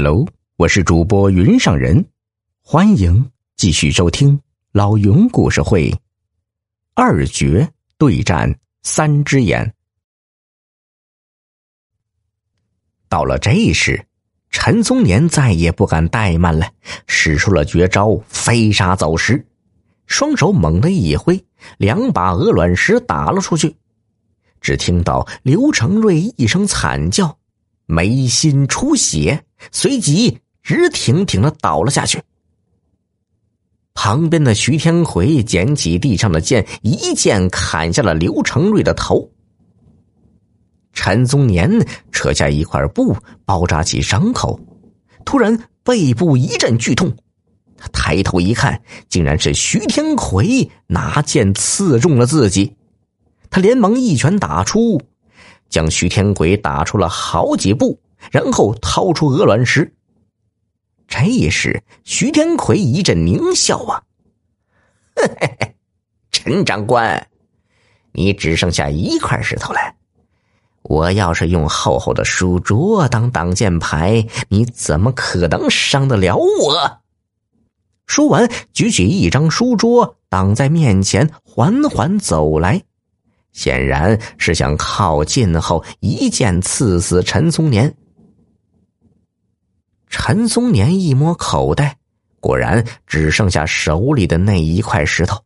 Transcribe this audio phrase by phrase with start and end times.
[0.00, 0.24] Hello，
[0.54, 2.06] 我是主播云上人，
[2.62, 4.40] 欢迎继续收听
[4.70, 5.92] 老云故事会。
[6.94, 9.74] 二绝对战三只眼。
[13.08, 14.06] 到了这时，
[14.50, 16.70] 陈松年再也不敢怠慢了，
[17.08, 19.44] 使出了绝招飞沙走石，
[20.06, 21.44] 双手猛地一挥，
[21.76, 23.74] 两把鹅卵石打了出去。
[24.60, 27.36] 只听到刘成瑞一声惨叫。
[27.90, 32.22] 眉心出血，随即直挺挺的倒了下去。
[33.94, 39.28] 旁边的徐天魁捡起地上的剑，一剑砍下了刘成瑞的头。
[40.92, 41.70] 陈宗年
[42.12, 44.58] 扯下一块布包扎起伤口，
[45.24, 47.16] 突然背部一阵剧痛，
[47.76, 52.74] 他抬头一看，竟然是徐天魁拿剑刺中了自己，
[53.50, 55.00] 他连忙一拳打出。
[55.68, 59.92] 将徐天魁打出了好几步，然后掏出鹅卵石。
[61.06, 64.02] 这时，徐天魁一阵狞笑啊
[65.16, 65.74] ：“嘿嘿嘿
[66.30, 67.28] 陈长官，
[68.12, 69.80] 你只剩下一块石头了。
[70.82, 77.00] 我要是用厚厚的书桌当挡箭牌，你怎么可能伤得了我？”
[78.06, 82.82] 说完，举起一张书桌挡在面前，缓缓走来。
[83.52, 87.94] 显然是想靠近后一剑刺死陈松年。
[90.08, 91.96] 陈松年一摸口袋，
[92.40, 95.42] 果然只剩下手里的那一块石头。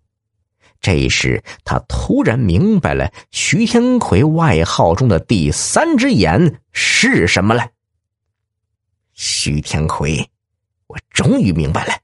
[0.81, 7.69] 这时他突然明白了徐天魁外号中的第三只眼是什么了。
[9.13, 10.29] 徐天魁，
[10.87, 11.95] 我终于明白了，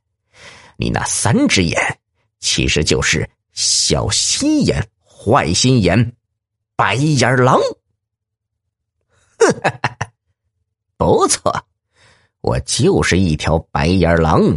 [0.76, 1.98] 你那三只眼
[2.38, 4.88] 其实就是小心眼。
[5.20, 6.12] 坏心眼，
[6.76, 7.58] 白眼狼。
[10.96, 11.66] 不错，
[12.48, 14.56] 我就是一条白眼狼。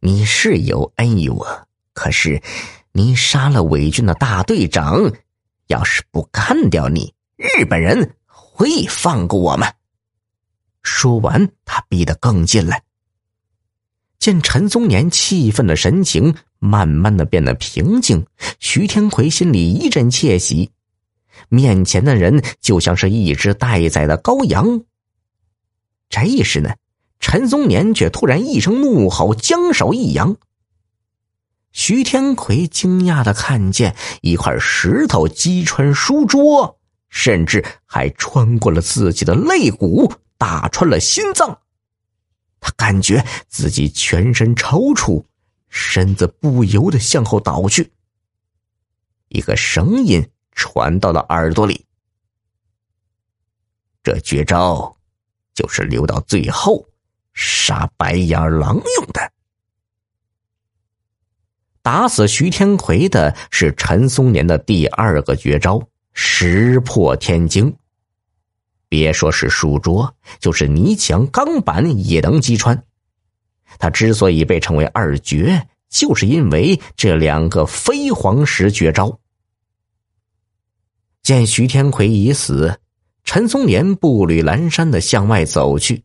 [0.00, 2.42] 你是有恩于我，可是
[2.92, 5.10] 你杀了伪军的大队长，
[5.68, 9.72] 要是不干掉你，日本人会放过我们？
[10.82, 12.78] 说完，他逼得更近了。
[14.18, 18.26] 见陈松年气愤的神情慢慢的变得平静，
[18.60, 20.70] 徐天魁心里一阵窃喜。
[21.48, 24.82] 面前的人就像是一只待宰的羔羊。
[26.10, 26.74] 这时呢，
[27.32, 30.36] 陈松年却突然一声怒吼，将手一扬。
[31.70, 36.78] 徐天魁惊讶的看见一块石头击穿书桌，
[37.08, 41.58] 甚至还穿过了自己的肋骨，打穿了心脏。
[42.60, 45.24] 他感觉自己全身抽搐，
[45.70, 47.94] 身子不由得向后倒去。
[49.28, 51.86] 一个声音传到了耳朵里
[54.04, 54.94] ：“这绝招
[55.54, 56.86] 就是留到最后
[57.34, 59.32] 杀白眼狼用的。
[61.82, 65.82] 打死徐天魁的是陈松年的第二个绝招——
[66.14, 67.74] 石破天惊。”
[68.88, 72.84] 别说是书桌，就是泥墙、钢板也能击穿。
[73.78, 79.18] 他之所以被称为二绝，就是因为这两个飞黄石绝招。
[81.22, 82.78] 见徐天魁已死，
[83.24, 86.04] 陈松年步履蹒跚的向外走去，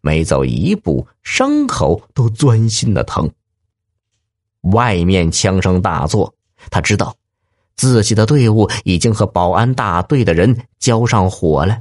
[0.00, 3.30] 每走一步，伤口都钻心的疼。
[4.72, 6.34] 外面枪声大作，
[6.70, 7.14] 他知道
[7.76, 11.80] 自己的队伍已经和保安大队的人交上火了。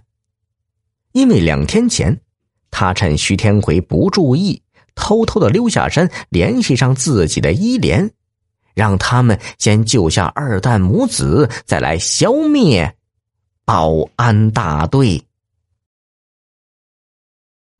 [1.13, 2.19] 因为两天前，
[2.69, 4.61] 他趁徐天魁不注意，
[4.93, 8.11] 偷偷的溜下山，联系上自己的依连，
[8.75, 12.95] 让他们先救下二蛋母子，再来消灭
[13.65, 15.21] 保安大队。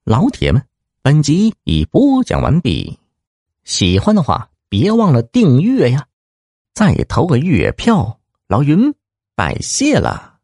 [0.07, 0.63] 老铁们，
[1.01, 2.97] 本集已播讲完毕，
[3.65, 6.07] 喜欢的话别忘了订阅呀，
[6.73, 8.17] 再投个月票，
[8.47, 8.95] 老云
[9.35, 10.36] 拜谢了。